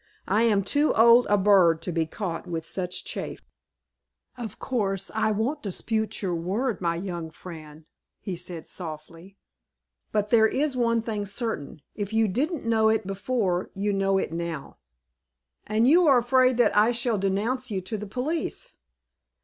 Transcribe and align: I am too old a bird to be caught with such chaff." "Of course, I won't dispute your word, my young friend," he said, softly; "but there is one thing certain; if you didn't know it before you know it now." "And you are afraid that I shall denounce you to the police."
I 0.27 0.41
am 0.45 0.63
too 0.63 0.95
old 0.95 1.27
a 1.29 1.37
bird 1.37 1.83
to 1.83 1.91
be 1.91 2.07
caught 2.07 2.47
with 2.47 2.65
such 2.65 3.05
chaff." 3.05 3.41
"Of 4.35 4.57
course, 4.57 5.11
I 5.13 5.29
won't 5.29 5.61
dispute 5.61 6.23
your 6.23 6.33
word, 6.33 6.81
my 6.81 6.95
young 6.95 7.29
friend," 7.29 7.85
he 8.19 8.35
said, 8.35 8.65
softly; 8.65 9.37
"but 10.11 10.29
there 10.31 10.47
is 10.47 10.75
one 10.75 11.03
thing 11.03 11.27
certain; 11.27 11.83
if 11.93 12.13
you 12.13 12.27
didn't 12.27 12.65
know 12.65 12.89
it 12.89 13.05
before 13.05 13.69
you 13.75 13.93
know 13.93 14.17
it 14.17 14.33
now." 14.33 14.77
"And 15.67 15.87
you 15.87 16.07
are 16.07 16.17
afraid 16.17 16.57
that 16.57 16.75
I 16.75 16.91
shall 16.91 17.19
denounce 17.19 17.69
you 17.69 17.79
to 17.81 17.95
the 17.95 18.07
police." 18.07 18.73